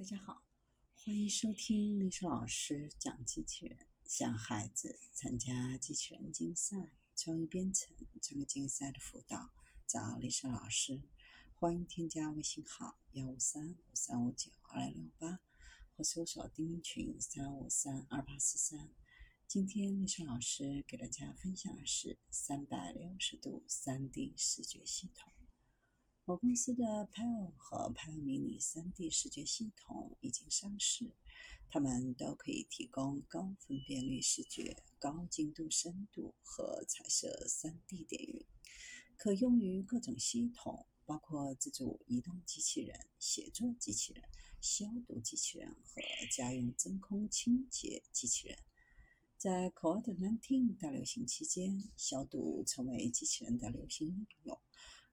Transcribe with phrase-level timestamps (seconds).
[0.00, 0.42] 大家好，
[0.94, 3.86] 欢迎收听历史老师讲机器人。
[4.06, 9.50] 想孩子参加机器人竞赛、创意编程这个竞赛的辅导，
[9.86, 11.02] 找历史老师。
[11.52, 15.40] 欢迎添加微信号幺五三五三五九二零六八，
[15.94, 18.88] 或搜索钉钉群三五三二八四三。
[19.46, 25.30] 今天历史老师给大家分享的是三百六十度三 D 视觉系统。
[26.30, 31.12] 我公司的 Pal 和 Pal Mini 3D 视觉系统已经上市，
[31.68, 38.46] 它们都可以提供高分辨率视觉、高精度深度和彩色 3D 点云，
[39.16, 44.22] 可用于各种系统，包括自主移动机器人、写作机器人、
[44.60, 48.56] 消毒机器人和家用真空清洁机器人。
[49.36, 54.56] 在 COVID-19 大流行期间，消毒成为机器人的流行应用。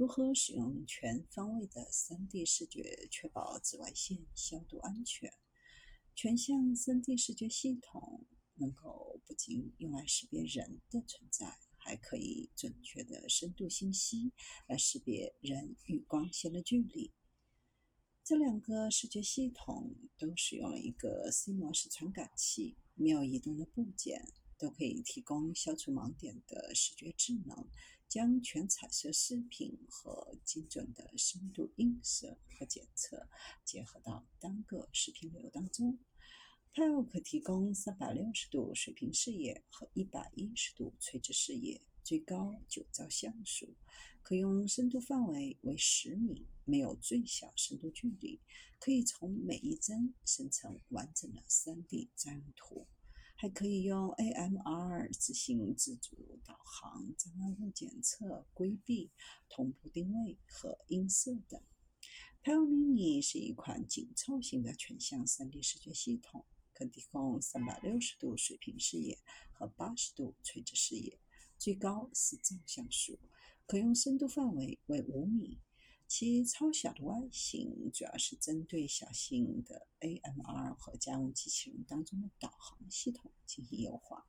[0.00, 5.30] 如何使用全方位的 3D 视觉，确保紫外线消毒安全？
[6.14, 14.32] 全向 3D 视觉系统能够不仅用来识别人的存在，还可以准确的深度信息
[14.68, 17.12] 来识别人与光线的距离。
[18.24, 24.32] 这两个视觉系统都使用了一个 C 模式传感器，没有移动的部件。
[24.60, 27.66] 都可以提供消除盲点的视觉智能，
[28.10, 33.28] 将全彩色视频和精准的深度映射和检测
[33.64, 35.96] 结合到单个视频流当中。
[36.72, 43.76] p a l 可提供三百六十度水平视野和一百一十度垂直视野，最高九兆像素，
[44.22, 48.40] 可用深度范围为十米，没有最小深度距离，
[48.80, 52.88] 可以从每一帧生成完整的 3D 占用图。
[53.36, 56.29] 还可以用 AMR 执行自主
[56.70, 59.10] 航、障碍物检测、规避、
[59.48, 61.60] 同步定位和音色等。
[62.42, 69.18] Pal Mini 是一款紧凑型的全向 3D 视觉系统，可提供360度水平视野
[69.52, 71.18] 和80度垂直视野，
[71.58, 73.18] 最高4兆像素，
[73.66, 75.58] 可用深度范围为5米。
[76.08, 84.26] 其超小的外形主要是针对小型的 AMR 和家用机器人当中的导航系统进行优化。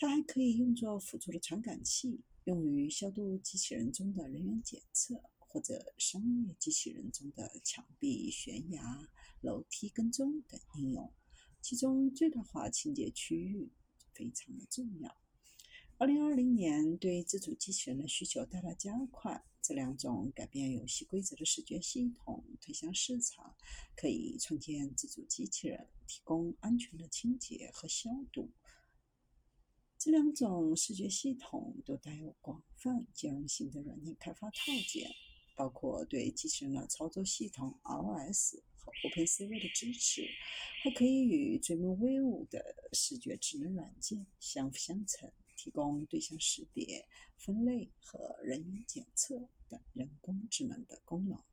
[0.00, 9.10] 它还可以用作辅助的传感器，用于消毒机器人中的人员检测，或者商业机器人中的墙壁、悬崖、
[9.42, 11.12] 楼梯跟踪等应用。
[11.60, 13.70] 其中最大化清洁区域
[14.14, 15.14] 非常的重要。
[15.98, 19.44] 二零二零年对自主机器人的需求大大加快。
[19.62, 23.54] 这两种改变游戏规则的视觉系统推向市场，
[23.94, 28.50] 可以创建自主机器人，提供安全的清洁和消毒。
[30.02, 34.56] 这两种视觉系统都带有广泛兼容性的软件开发套
[34.88, 35.10] 件，
[35.54, 40.26] 包括对机器人的操作系统 ROS 和 OpenCV 的支持，
[40.82, 45.30] 还可以与 Dreamweaver 的视觉智能软件相辅相成。
[45.62, 47.06] 提供对象识别、
[47.36, 51.38] 分类和人员检测等人工智能的功能。